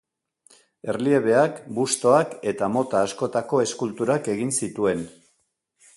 [0.93, 5.05] Erliebeak, bustoak eta mota askotako eskulturak egin zituen.